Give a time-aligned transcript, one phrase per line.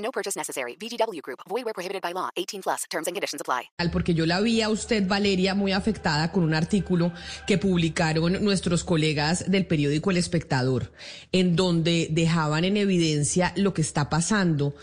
[0.00, 0.76] No purchase necessary.
[0.76, 1.40] VGW Group.
[1.48, 2.30] Void where prohibited by law.
[2.36, 2.84] 18 plus.
[2.90, 3.70] Terms and conditions apply.
[3.92, 7.12] Porque yo la vi a usted, Valeria, muy afectada con un artículo
[7.46, 10.92] que publicaron nuestros colegas del periódico El Espectador,
[11.32, 14.74] en donde dejaban en evidencia lo que está pasando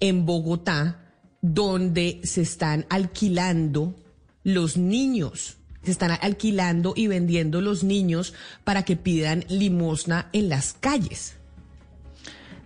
[0.00, 1.00] en Bogotá,
[1.40, 3.94] donde se están alquilando
[4.42, 5.58] los niños.
[5.82, 8.34] Se están alquilando y vendiendo los niños
[8.64, 11.35] para que pidan limosna en las calles.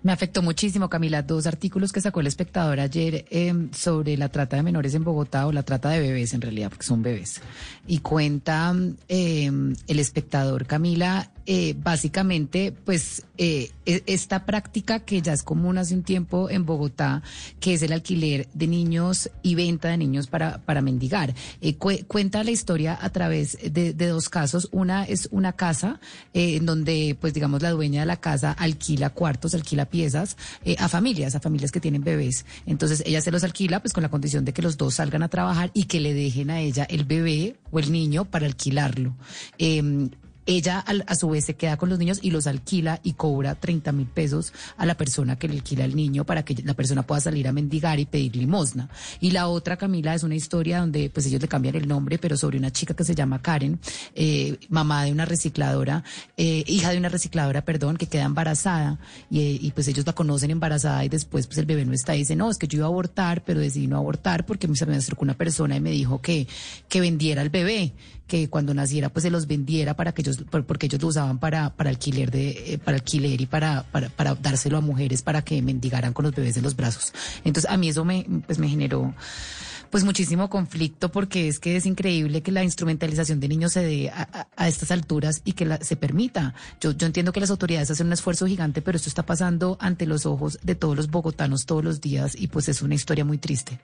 [0.02, 4.56] Me afectó muchísimo, Camila, dos artículos que sacó el espectador ayer eh, sobre la trata
[4.56, 7.43] de menores en Bogotá o la trata de bebés en realidad, porque son bebés.
[7.87, 8.74] Y cuenta
[9.09, 9.51] eh,
[9.87, 15.95] el espectador, Camila, eh, básicamente, pues eh, e, esta práctica que ya es común hace
[15.95, 17.24] un tiempo en Bogotá,
[17.59, 21.34] que es el alquiler de niños y venta de niños para, para mendigar.
[21.60, 24.68] Eh, cuenta la historia a través de, de, dos casos.
[24.71, 25.98] Una es una casa
[26.34, 30.37] en donde, pues digamos, la dueña de la casa alquila cuartos, alquila piezas
[30.79, 32.45] a familias, a familias que tienen bebés.
[32.66, 35.29] Entonces ella se los alquila, pues con la condición de que los dos salgan a
[35.29, 39.16] trabajar y que le dejen a ella el bebé o el niño para alquilarlo.
[39.59, 40.11] Em,
[40.51, 43.93] ella a, su vez se queda con los niños y los alquila y cobra 30
[43.93, 47.20] mil pesos a la persona que le alquila el niño para que la persona pueda
[47.20, 48.88] salir a mendigar y pedir limosna.
[49.21, 52.37] Y la otra, Camila, es una historia donde pues ellos le cambian el nombre, pero
[52.37, 53.78] sobre una chica que se llama Karen,
[54.15, 56.02] eh, mamá de una recicladora,
[56.37, 58.98] eh, hija de una recicladora, perdón, que queda embarazada
[59.30, 62.16] y, eh, y, pues ellos la conocen embarazada y después pues el bebé no está
[62.16, 64.87] y dice, no, es que yo iba a abortar, pero decidí no abortar porque se
[64.87, 66.48] me acercó una persona y me dijo que,
[66.88, 67.93] que vendiera el bebé
[68.31, 71.71] que cuando naciera pues se los vendiera para que ellos porque ellos lo usaban para
[71.71, 75.61] para alquiler de eh, para alquiler y para, para, para dárselo a mujeres para que
[75.62, 77.12] mendigaran con los bebés en los brazos
[77.45, 79.15] entonces a mí eso me pues me generó
[79.91, 84.11] pues muchísimo conflicto porque es que es increíble que la instrumentalización de niños se dé
[84.11, 86.55] a, estas alturas y que se permita.
[86.81, 90.06] Yo, yo entiendo que las autoridades hacen un esfuerzo gigante, pero esto está pasando ante
[90.06, 93.39] los ojos de todos los bogotanos todos los días y pues es una historia muy
[93.39, 93.81] triste.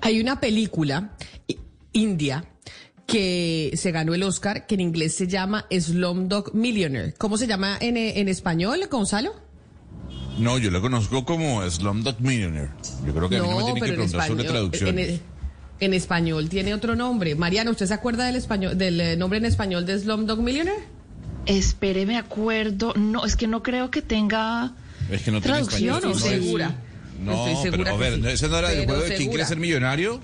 [0.00, 1.16] Hay una película
[1.92, 2.44] india
[3.06, 7.14] que se ganó el Oscar, que en inglés se llama Slumdog Millionaire.
[7.18, 9.34] ¿Cómo se llama en, en español, Gonzalo?
[10.38, 12.70] No, yo lo conozco como Slumdog Millionaire.
[13.06, 14.98] Yo creo que a mí no me tiene que preguntar sobre traducción.
[15.78, 17.34] En, español tiene otro nombre.
[17.34, 20.82] Mariana, ¿usted se acuerda del español del eh, nombre en español de Slumdog Millionaire?
[21.44, 22.94] Espere, me acuerdo.
[22.96, 24.72] No, es que no creo que tenga
[25.10, 26.00] es que no traducción.
[26.00, 26.74] Tiene español, segura.
[27.22, 29.58] No, Estoy segura pero a ver, ¿ese no era el juego de quién quiere ser
[29.58, 30.20] millonario?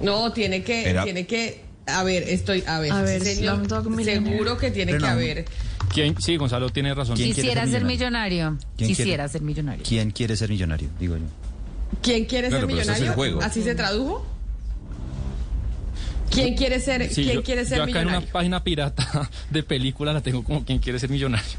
[0.00, 3.66] No, tiene que, tiene que, a ver, estoy, a ver, a ver señor,
[4.04, 5.44] seguro que tiene que haber.
[5.92, 6.20] ¿Quién?
[6.20, 7.16] Sí, Gonzalo tiene razón.
[7.16, 8.58] ¿Quién Quisiera ser millonario.
[8.76, 9.84] Quisiera ser millonario.
[9.86, 10.88] ¿Quién quiere ser millonario?
[10.98, 11.24] Digo yo.
[12.02, 13.40] ¿Quién quiere ser millonario?
[13.42, 14.26] ¿Así se tradujo?
[16.30, 18.18] ¿Quién quiere ser, ¿quién quiere ser yo acá millonario?
[18.18, 21.58] en una página pirata de película la tengo como ¿Quién quiere ser millonario?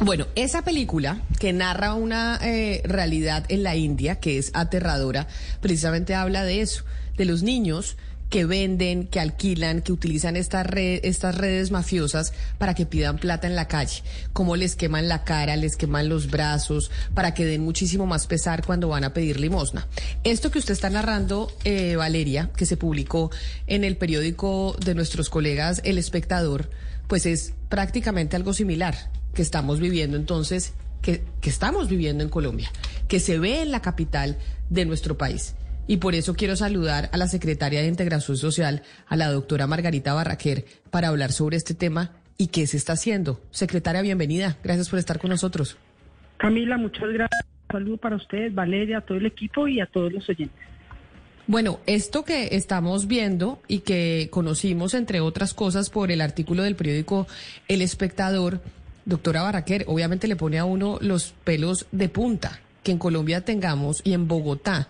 [0.00, 5.26] Bueno, esa película que narra una eh, realidad en la India que es aterradora,
[5.62, 6.84] precisamente habla de eso
[7.16, 7.96] de los niños
[8.34, 13.68] que venden, que alquilan, que utilizan estas redes mafiosas para que pidan plata en la
[13.68, 14.02] calle,
[14.32, 18.64] cómo les queman la cara, les queman los brazos, para que den muchísimo más pesar
[18.66, 19.86] cuando van a pedir limosna.
[20.24, 23.30] Esto que usted está narrando, eh, Valeria, que se publicó
[23.68, 26.70] en el periódico de nuestros colegas El Espectador,
[27.06, 30.72] pues es prácticamente algo similar que estamos viviendo entonces,
[31.02, 32.72] que estamos viviendo en Colombia,
[33.06, 34.38] que se ve en la capital
[34.70, 35.54] de nuestro país.
[35.86, 40.14] Y por eso quiero saludar a la secretaria de Integración Social, a la doctora Margarita
[40.14, 43.40] Barraquer, para hablar sobre este tema y qué se está haciendo.
[43.50, 44.56] Secretaria, bienvenida.
[44.64, 45.76] Gracias por estar con nosotros.
[46.38, 47.44] Camila, muchas gracias.
[47.70, 50.56] Saludo para ustedes, Valeria, a todo el equipo y a todos los oyentes.
[51.46, 56.76] Bueno, esto que estamos viendo y que conocimos, entre otras cosas, por el artículo del
[56.76, 57.26] periódico
[57.68, 58.62] El Espectador,
[59.04, 64.00] doctora Barraquer, obviamente le pone a uno los pelos de punta que en Colombia tengamos
[64.04, 64.88] y en Bogotá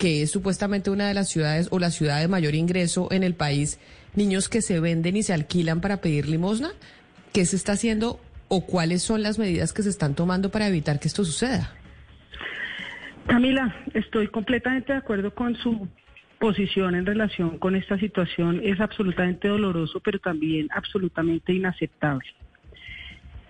[0.00, 3.34] que es supuestamente una de las ciudades o la ciudad de mayor ingreso en el
[3.34, 3.78] país,
[4.14, 6.70] niños que se venden y se alquilan para pedir limosna?
[7.34, 8.18] ¿Qué se está haciendo
[8.48, 11.74] o cuáles son las medidas que se están tomando para evitar que esto suceda?
[13.26, 15.86] Camila, estoy completamente de acuerdo con su
[16.38, 18.62] posición en relación con esta situación.
[18.64, 22.26] Es absolutamente doloroso, pero también absolutamente inaceptable.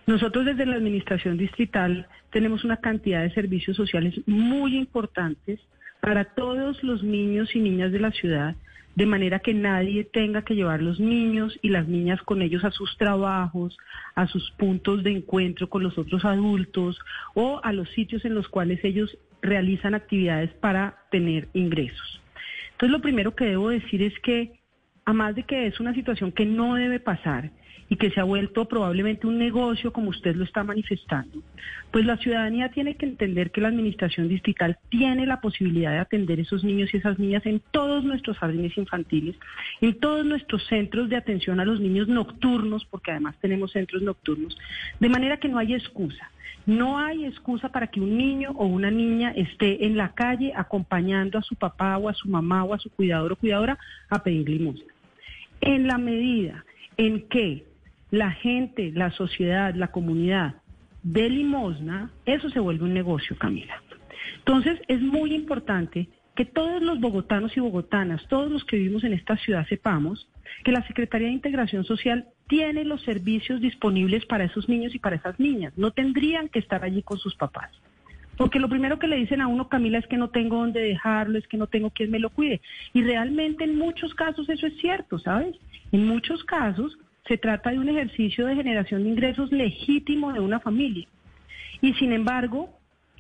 [0.09, 5.61] Nosotros desde la Administración Distrital tenemos una cantidad de servicios sociales muy importantes
[6.01, 8.57] para todos los niños y niñas de la ciudad,
[8.95, 12.71] de manera que nadie tenga que llevar los niños y las niñas con ellos a
[12.71, 13.79] sus trabajos,
[14.15, 16.99] a sus puntos de encuentro con los otros adultos
[17.35, 22.21] o a los sitios en los cuales ellos realizan actividades para tener ingresos.
[22.73, 24.59] Entonces, lo primero que debo decir es que,
[25.05, 27.51] a más de que es una situación que no debe pasar
[27.91, 31.43] y que se ha vuelto probablemente un negocio como usted lo está manifestando,
[31.91, 36.39] pues la ciudadanía tiene que entender que la administración distrital tiene la posibilidad de atender
[36.39, 39.35] esos niños y esas niñas en todos nuestros jardines infantiles,
[39.81, 44.57] en todos nuestros centros de atención a los niños nocturnos, porque además tenemos centros nocturnos,
[45.01, 46.31] de manera que no hay excusa.
[46.67, 51.39] No hay excusa para que un niño o una niña esté en la calle acompañando
[51.39, 53.79] a su papá o a su mamá o a su cuidador o cuidadora
[54.11, 54.93] a pedir limosna.
[55.63, 56.65] En la medida
[56.99, 57.65] en que
[58.11, 60.57] la gente, la sociedad, la comunidad
[61.03, 63.83] de limosna, eso se vuelve un negocio, Camila.
[64.39, 69.13] Entonces, es muy importante que todos los bogotanos y bogotanas, todos los que vivimos en
[69.13, 70.29] esta ciudad, sepamos
[70.65, 75.17] que la Secretaría de Integración Social tiene los servicios disponibles para esos niños y para
[75.17, 75.73] esas niñas.
[75.77, 77.71] No tendrían que estar allí con sus papás.
[78.37, 81.39] Porque lo primero que le dicen a uno, Camila, es que no tengo dónde dejarlo,
[81.39, 82.63] es que no tengo quien me lo cuide.
[82.95, 85.57] Y realmente en muchos casos eso es cierto, ¿sabes?
[85.93, 86.97] En muchos casos
[87.31, 91.07] se trata de un ejercicio de generación de ingresos legítimo de una familia.
[91.81, 92.71] Y sin embargo,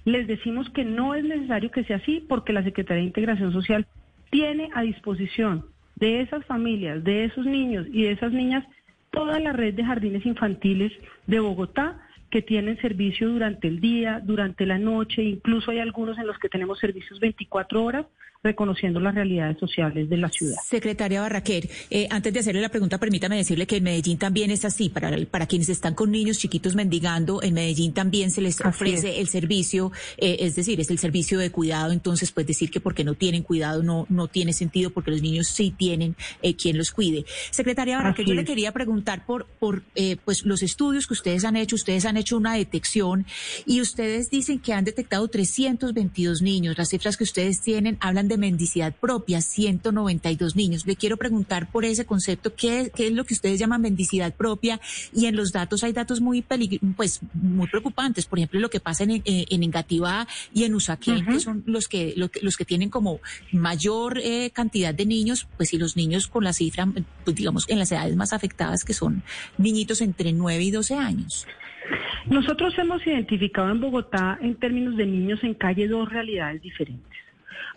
[0.05, 3.87] les decimos que no es necesario que sea así porque la Secretaría de Integración Social
[4.31, 5.65] tiene a disposición
[5.95, 8.65] de esas familias, de esos niños y de esas niñas
[9.13, 10.91] toda la red de jardines infantiles
[11.29, 16.27] de Bogotá que tienen servicio durante el día, durante la noche, incluso hay algunos en
[16.27, 18.07] los que tenemos servicios 24 horas
[18.43, 20.57] reconociendo las realidades sociales de la ciudad.
[20.65, 24.65] Secretaria Barraquer, eh, antes de hacerle la pregunta, permítame decirle que en Medellín también es
[24.65, 24.89] así.
[24.89, 29.29] Para, para quienes están con niños chiquitos mendigando, en Medellín también se les ofrece el
[29.29, 31.93] servicio, eh, es decir, es el servicio de cuidado.
[31.93, 35.49] Entonces, pues decir que porque no tienen cuidado no, no tiene sentido, porque los niños
[35.49, 37.27] sí tienen eh, quien los cuide.
[37.51, 41.57] Secretaria Barraquer, yo le quería preguntar por, por eh, pues los estudios que ustedes han
[41.57, 41.77] hecho.
[41.77, 43.27] Ustedes han hecho una detección
[43.67, 46.77] y ustedes dicen que han detectado 322 niños.
[46.79, 50.87] Las cifras que ustedes tienen hablan de mendicidad propia, 192 niños.
[50.87, 54.81] Le quiero preguntar por ese concepto, ¿qué, qué es lo que ustedes llaman mendicidad propia?
[55.15, 56.45] Y en los datos hay datos muy
[56.97, 61.25] pues muy preocupantes, por ejemplo, lo que pasa en, eh, en Engativá y en Usaquén,
[61.25, 63.21] que son los que, los que tienen como
[63.53, 66.87] mayor eh, cantidad de niños, pues y los niños con la cifra,
[67.25, 69.23] pues, digamos, en las edades más afectadas, que son
[69.59, 71.47] niñitos entre 9 y 12 años.
[72.27, 77.11] Nosotros hemos identificado en Bogotá, en términos de niños en calle, dos realidades diferentes.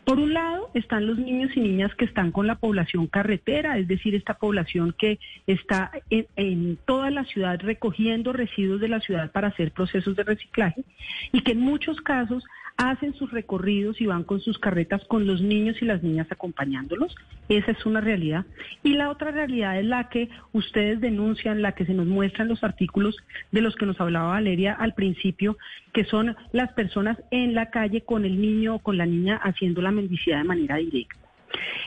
[0.05, 3.87] Por un lado están los niños y niñas que están con la población carretera, es
[3.87, 9.47] decir, esta población que está en, toda la ciudad recogiendo residuos de la ciudad para
[9.47, 10.83] hacer procesos de reciclaje
[11.31, 12.43] y que en muchos casos
[12.77, 17.15] hacen sus recorridos y van con sus carretas con los niños y las niñas acompañándolos.
[17.49, 18.45] Esa es una realidad.
[18.83, 22.49] Y la otra realidad es la que ustedes denuncian, la que se nos muestra en
[22.49, 23.17] los artículos
[23.51, 25.57] de los que nos hablaba Valeria al principio,
[25.93, 29.81] que son las personas en la calle con el niño o con la niña haciendo
[29.81, 31.15] la mendicidad de manera directa.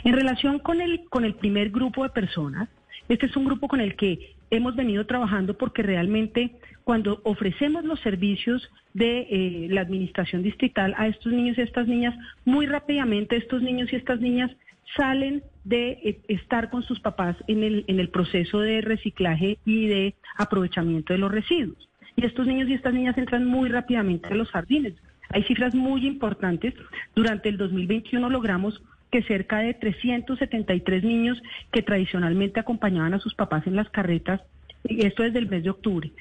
[0.04, 2.68] En relación con el, con el primer grupo de personas,
[3.08, 8.00] este es un grupo con el que hemos venido trabajando porque realmente cuando ofrecemos los
[8.00, 12.14] servicios de eh, la administración distrital a estos niños y estas niñas,
[12.44, 14.50] muy rápidamente estos niños y estas niñas
[14.96, 19.88] salen de eh, estar con sus papás en el, en el proceso de reciclaje y
[19.88, 21.88] de aprovechamiento de los residuos.
[22.14, 24.94] Y estos niños y estas niñas entran muy rápidamente a los jardines.
[25.30, 26.74] Hay cifras muy importantes.
[27.14, 31.40] Durante el 2021 logramos que cerca de 373 niños
[31.72, 34.40] que tradicionalmente acompañaban a sus papás en las carretas,
[34.84, 36.12] y esto desde el mes de octubre,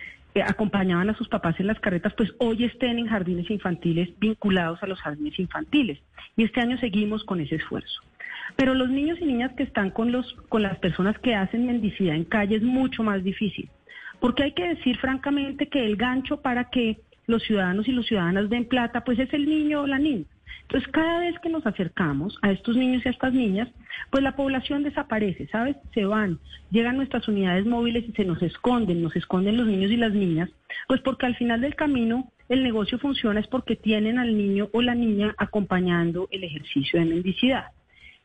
[0.41, 4.87] acompañaban a sus papás en las carretas, pues hoy estén en jardines infantiles vinculados a
[4.87, 5.99] los jardines infantiles.
[6.35, 8.01] Y este año seguimos con ese esfuerzo.
[8.55, 12.15] Pero los niños y niñas que están con, los, con las personas que hacen mendicidad
[12.15, 13.69] en calle es mucho más difícil.
[14.19, 18.49] Porque hay que decir francamente que el gancho para que los ciudadanos y las ciudadanas
[18.49, 20.25] den plata, pues es el niño o la niña.
[20.63, 23.69] Entonces, cada vez que nos acercamos a estos niños y a estas niñas,
[24.09, 25.77] pues la población desaparece, ¿sabes?
[25.93, 26.39] Se van,
[26.71, 30.49] llegan nuestras unidades móviles y se nos esconden, nos esconden los niños y las niñas,
[30.87, 34.81] pues porque al final del camino el negocio funciona es porque tienen al niño o
[34.81, 37.65] la niña acompañando el ejercicio de mendicidad.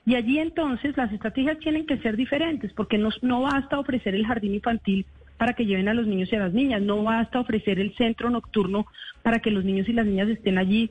[0.07, 4.27] Y allí entonces las estrategias tienen que ser diferentes, porque no, no basta ofrecer el
[4.27, 5.07] jardín infantil
[5.37, 8.29] para que lleven a los niños y a las niñas, no basta ofrecer el centro
[8.29, 8.87] nocturno
[9.23, 10.91] para que los niños y las niñas estén allí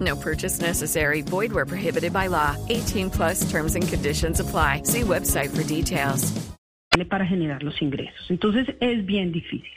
[0.00, 1.22] No purchase necessary.
[1.22, 2.56] Void where prohibited by law.
[2.68, 4.82] 18 plus terms and conditions apply.
[4.84, 6.32] See website for details.
[7.08, 8.30] Para generar los ingresos.
[8.30, 9.70] Entonces es bien difícil.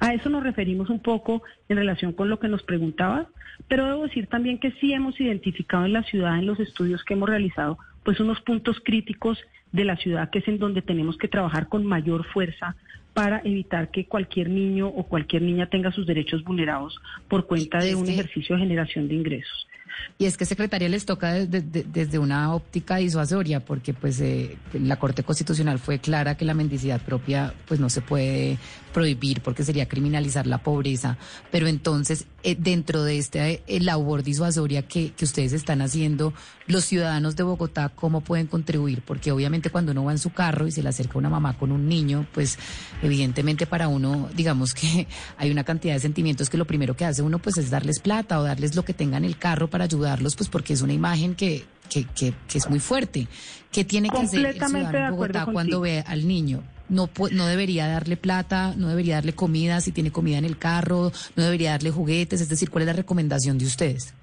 [0.00, 3.26] A eso nos referimos un poco en relación con lo que nos preguntabas,
[3.68, 7.14] pero debo decir también que sí hemos identificado en la ciudad, en los estudios que
[7.14, 9.38] hemos realizado, pues unos puntos críticos
[9.72, 12.76] de la ciudad que es en donde tenemos que trabajar con mayor fuerza
[13.14, 17.94] para evitar que cualquier niño o cualquier niña tenga sus derechos vulnerados por cuenta de
[17.94, 19.68] un ejercicio de generación de ingresos.
[20.16, 25.24] Y es que Secretaría les toca desde, una óptica disuasoria, porque pues eh, la Corte
[25.24, 28.58] Constitucional fue clara que la mendicidad propia pues no se puede
[28.92, 31.18] prohibir porque sería criminalizar la pobreza.
[31.50, 36.32] Pero entonces, eh, dentro de este eh, labor disuasoria que, que ustedes están haciendo,
[36.66, 39.02] los ciudadanos de Bogotá, ¿cómo pueden contribuir?
[39.02, 41.72] Porque obviamente cuando uno va en su carro y se le acerca una mamá con
[41.72, 42.58] un niño, pues
[43.02, 47.22] evidentemente para uno, digamos que hay una cantidad de sentimientos que lo primero que hace
[47.22, 50.36] uno pues es darles plata o darles lo que tengan en el carro para ayudarlos,
[50.36, 53.26] pues porque es una imagen que, que, que, es muy fuerte.
[53.72, 56.62] ¿Qué tiene que hacer el ciudadano de Bogotá cuando ve al niño?
[56.88, 61.12] No, no debería darle plata, no debería darle comida si tiene comida en el carro,
[61.34, 64.14] no debería darle juguetes, es decir, ¿cuál es la recomendación de ustedes?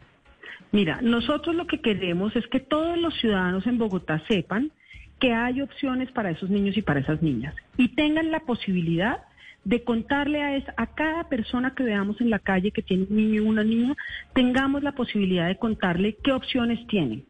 [0.71, 4.71] Mira, nosotros lo que queremos es que todos los ciudadanos en Bogotá sepan
[5.19, 9.19] que hay opciones para esos niños y para esas niñas y tengan la posibilidad
[9.63, 13.43] de contarle a, a cada persona que veamos en la calle que tiene un niño
[13.43, 13.95] o una niña,
[14.33, 17.25] tengamos la posibilidad de contarle qué opciones tienen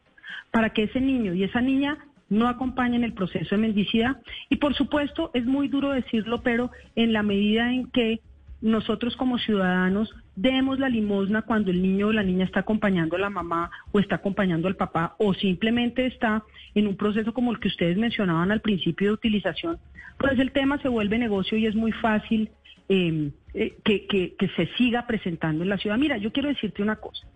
[0.52, 1.98] para que ese niño y esa niña
[2.30, 4.18] no acompañen el proceso de mendicidad.
[4.50, 8.22] Y por supuesto, es muy duro decirlo, pero en la medida en que
[8.62, 13.20] nosotros como ciudadanos demos la limosna cuando el niño o la niña está acompañando a
[13.20, 16.44] la mamá o está acompañando al papá o simplemente está
[16.74, 19.78] en un proceso como el que ustedes mencionaban al principio de utilización,
[20.18, 22.50] pues el tema se vuelve negocio y es muy fácil
[22.90, 25.98] em, eh, que, que se siga presentando en la ciudad.
[25.98, 27.28] Mira, yo quiero decirte una cosa.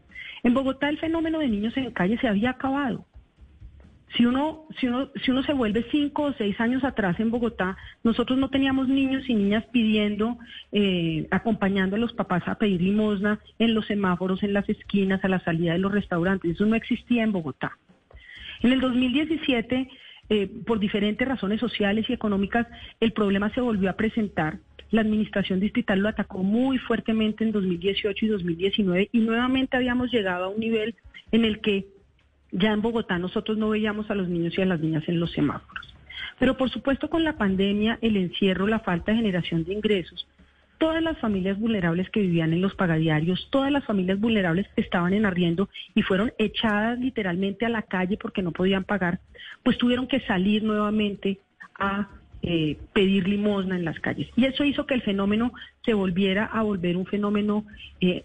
[0.43, 3.05] En Bogotá el fenómeno de niños en calle se había acabado.
[4.15, 7.75] Si uno, si uno, si uno se vuelve cinco o seis años atrás en Bogotá,
[8.03, 10.38] nosotros no teníamos niños y niñas pidiendo,
[10.71, 15.27] eh, acompañando a los papás a pedir limosna en los semáforos, en las esquinas, a
[15.27, 16.51] la salida de los restaurantes.
[16.51, 17.77] Eso no existía en Bogotá.
[18.62, 19.89] En el 2017,
[20.29, 22.67] eh, por diferentes razones sociales y económicas,
[23.00, 24.59] el problema se volvió a presentar.
[24.91, 30.45] La administración distrital lo atacó muy fuertemente en 2018 y 2019 y nuevamente habíamos llegado
[30.45, 30.95] a un nivel
[31.31, 31.88] en el que
[32.55, 35.31] ya en Bogotá nosotros no veíamos a los niños y a las niñas en los
[35.31, 35.93] semáforos.
[36.39, 40.27] Pero por supuesto con la pandemia, el encierro, la falta de generación de ingresos,
[40.77, 45.13] todas las familias vulnerables que vivían en los pagadiarios, todas las familias vulnerables que estaban
[45.13, 49.19] en arriendo y fueron echadas literalmente a la calle porque no podían pagar,
[49.63, 51.39] pues tuvieron que salir nuevamente
[51.77, 52.07] a
[52.48, 54.30] eh, pedir limosna en las calles.
[54.36, 55.52] Y eso hizo que el fenómeno
[55.84, 57.66] se volviera a volver un fenómeno
[58.00, 58.24] eh,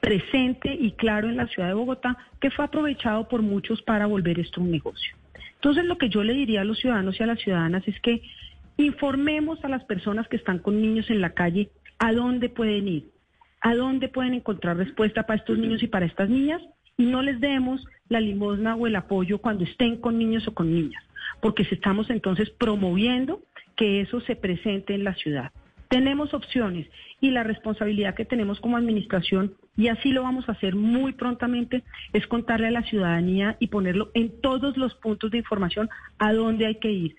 [0.00, 4.40] presente y claro en la ciudad de Bogotá, que fue aprovechado por muchos para volver
[4.40, 5.14] esto un negocio.
[5.54, 8.22] Entonces, lo que yo le diría a los ciudadanos y a las ciudadanas es que
[8.76, 11.70] informemos a las personas que están con niños en la calle
[12.00, 13.10] a dónde pueden ir,
[13.60, 16.60] a dónde pueden encontrar respuesta para estos niños y para estas niñas,
[16.96, 20.74] y no les demos la limosna o el apoyo cuando estén con niños o con
[20.74, 21.04] niñas
[21.44, 23.42] porque estamos entonces promoviendo
[23.76, 25.52] que eso se presente en la ciudad.
[25.90, 26.88] Tenemos opciones
[27.20, 31.82] y la responsabilidad que tenemos como administración, y así lo vamos a hacer muy prontamente,
[32.14, 36.64] es contarle a la ciudadanía y ponerlo en todos los puntos de información a dónde
[36.64, 37.16] hay que ir,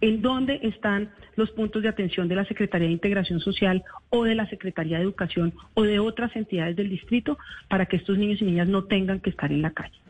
[0.00, 4.36] en dónde están los puntos de atención de la Secretaría de Integración Social o de
[4.36, 7.38] la Secretaría de Educación o de otras entidades del distrito
[7.68, 10.03] para que estos niños y niñas no tengan que estar en la calle.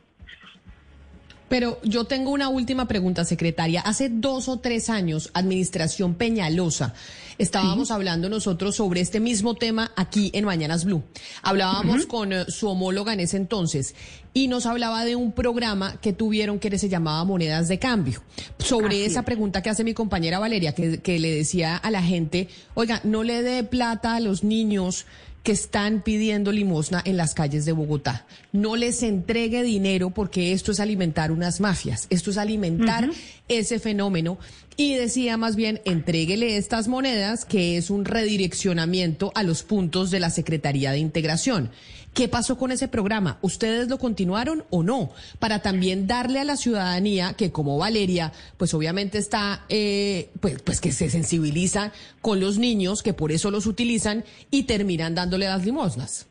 [1.49, 3.81] Pero yo tengo una última pregunta, secretaria.
[3.83, 6.95] Hace dos o tres años, Administración Peñalosa,
[7.39, 11.03] estábamos hablando nosotros sobre este mismo tema aquí en Mañanas Blue.
[11.43, 13.95] Hablábamos con eh, su homóloga en ese entonces
[14.33, 18.23] y nos hablaba de un programa que tuvieron que se llamaba Monedas de Cambio.
[18.59, 22.49] Sobre esa pregunta que hace mi compañera Valeria, que, que le decía a la gente,
[22.75, 25.07] oiga, no le dé plata a los niños
[25.45, 28.27] que están pidiendo limosna en las calles de Bogotá.
[28.51, 33.11] No les entregue dinero porque esto es alimentar unas mafias, esto es alimentar
[33.47, 34.39] ese fenómeno.
[34.77, 40.19] Y decía más bien, entréguele estas monedas, que es un redireccionamiento a los puntos de
[40.19, 41.71] la Secretaría de Integración.
[42.15, 43.39] ¿Qué pasó con ese programa?
[43.43, 45.11] ¿Ustedes lo continuaron o no?
[45.41, 50.81] Para también darle a la ciudadanía que como Valeria, pues obviamente está, eh, pues, pues
[50.81, 51.91] que se sensibiliza
[52.21, 56.31] con los niños, que por eso los utilizan y terminan dándole las limosnas.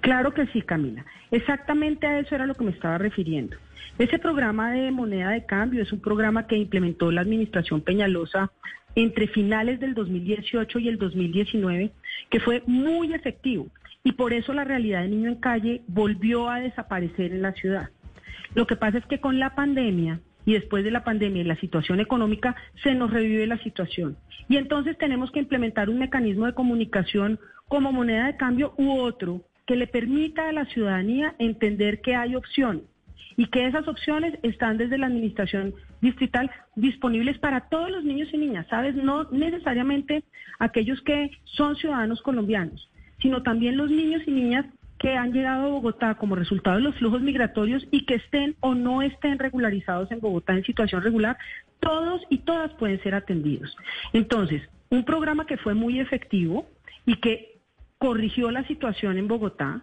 [0.00, 1.04] Claro que sí, Camila.
[1.30, 3.56] Exactamente a eso era lo que me estaba refiriendo.
[4.00, 8.50] Ese programa de moneda de cambio es un programa que implementó la administración Peñalosa
[8.96, 11.92] entre finales del 2018 y el 2019,
[12.30, 13.68] que fue muy efectivo
[14.08, 17.90] y por eso la realidad de niño en calle volvió a desaparecer en la ciudad.
[18.54, 21.60] Lo que pasa es que con la pandemia y después de la pandemia y la
[21.60, 24.16] situación económica se nos revive la situación.
[24.48, 27.38] Y entonces tenemos que implementar un mecanismo de comunicación
[27.68, 32.34] como moneda de cambio u otro que le permita a la ciudadanía entender que hay
[32.34, 32.84] opciones
[33.36, 38.38] y que esas opciones están desde la administración distrital disponibles para todos los niños y
[38.38, 38.94] niñas, ¿sabes?
[38.94, 40.24] No necesariamente
[40.58, 42.88] aquellos que son ciudadanos colombianos,
[43.20, 44.66] sino también los niños y niñas
[44.98, 48.74] que han llegado a Bogotá como resultado de los flujos migratorios y que estén o
[48.74, 51.38] no estén regularizados en Bogotá en situación regular,
[51.80, 53.76] todos y todas pueden ser atendidos.
[54.12, 56.66] Entonces, un programa que fue muy efectivo
[57.06, 57.60] y que
[57.98, 59.82] corrigió la situación en Bogotá,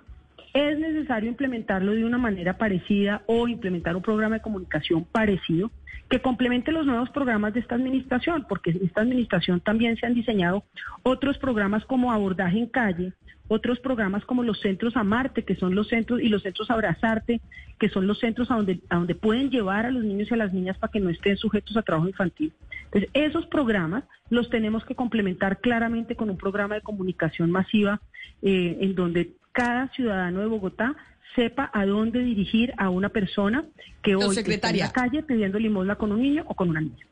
[0.55, 5.69] es necesario implementarlo de una manera parecida o implementar un programa de comunicación parecido
[6.09, 10.13] que complemente los nuevos programas de esta administración, porque en esta administración también se han
[10.13, 10.63] diseñado
[11.03, 13.11] otros programas como abordaje en calle,
[13.49, 17.41] otros programas como los centros Amarte, que son los centros, y los centros Abrazarte,
[17.77, 20.37] que son los centros a donde, a donde pueden llevar a los niños y a
[20.37, 22.53] las niñas para que no estén sujetos a trabajo infantil.
[22.85, 27.99] Entonces, esos programas los tenemos que complementar claramente con un programa de comunicación masiva
[28.41, 30.95] eh, en donde cada ciudadano de Bogotá
[31.33, 33.65] sepa a dónde dirigir a una persona
[34.03, 37.05] que hoy está en la calle pidiendo limosna con un niño o con una niña.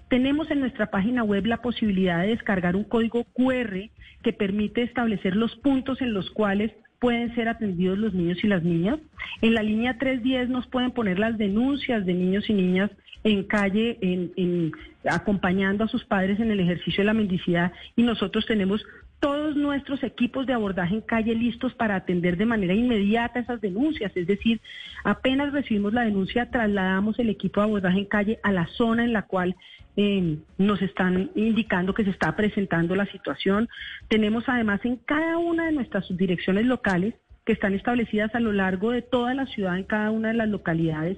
[0.10, 3.90] Tenemos en nuestra página web la posibilidad de descargar un código QR
[4.24, 8.64] que permite establecer los puntos en los cuales pueden ser atendidos los niños y las
[8.64, 9.00] niñas.
[9.42, 12.92] En la línea 310 nos pueden poner las denuncias de niños y niñas
[13.24, 14.72] en calle, en,
[15.10, 18.86] acompañando a sus padres en el ejercicio de la mendicidad y nosotros tenemos
[19.20, 24.12] todos nuestros equipos de abordaje en calle listos para atender de manera inmediata esas denuncias.
[24.16, 24.62] Es decir,
[25.04, 29.14] apenas recibimos la denuncia, trasladamos el equipo de abordaje en calle a la zona en
[29.14, 29.56] la cual
[29.98, 33.68] eh, nos están indicando que se está presentando la situación.
[34.08, 38.92] Tenemos además en cada una de nuestras subdirecciones locales que están establecidas a lo largo
[38.92, 41.18] de toda la ciudad, en cada una de las localidades,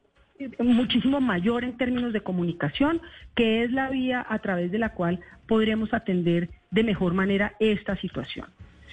[0.59, 3.01] muchísimo mayor en términos de comunicación,
[3.35, 7.97] que es la vía a través de la cual podremos atender de mejor manera esta
[7.97, 8.49] situación.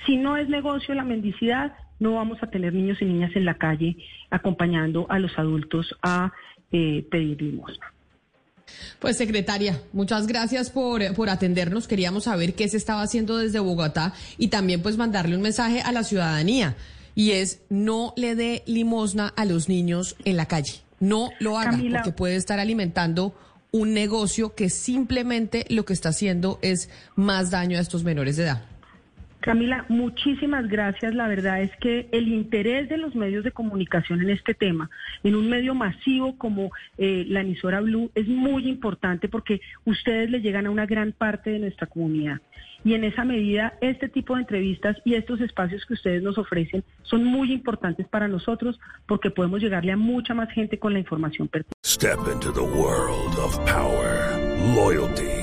[0.05, 3.55] Si no es negocio la mendicidad, no vamos a tener niños y niñas en la
[3.55, 3.95] calle
[4.29, 6.33] acompañando a los adultos a
[6.71, 7.93] eh, pedir limosna.
[8.99, 11.87] Pues secretaria, muchas gracias por, por, atendernos.
[11.87, 15.91] Queríamos saber qué se estaba haciendo desde Bogotá y también pues mandarle un mensaje a
[15.91, 16.75] la ciudadanía
[17.15, 20.81] y es no le dé limosna a los niños en la calle.
[20.99, 23.35] No lo haga porque puede estar alimentando
[23.71, 28.43] un negocio que simplemente lo que está haciendo es más daño a estos menores de
[28.43, 28.72] edad.
[29.43, 31.13] Camila, muchísimas gracias.
[31.13, 34.89] La verdad es que el interés de los medios de comunicación en este tema,
[35.21, 40.39] en un medio masivo como eh, la emisora Blue, es muy importante porque ustedes le
[40.39, 42.39] llegan a una gran parte de nuestra comunidad.
[42.85, 46.85] Y en esa medida, este tipo de entrevistas y estos espacios que ustedes nos ofrecen
[47.01, 51.49] son muy importantes para nosotros porque podemos llegarle a mucha más gente con la información
[51.49, 51.77] pertinente.
[51.85, 54.39] Step into the world of power,
[54.73, 55.42] loyalty.